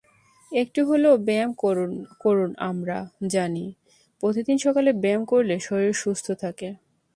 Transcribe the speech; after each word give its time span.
একটু 0.51 0.79
হলেও 0.89 1.15
ব্যায়াম 1.27 1.51
করুনআমরা 2.23 2.99
জানি, 3.33 3.65
প্রতিদিন 4.23 4.57
সকালে 4.65 4.89
ব্যায়াম 5.03 5.23
করলে 5.25 5.55
শরীর 5.67 5.93
সুস্থ 6.03 6.27
থাকে। 6.43 6.69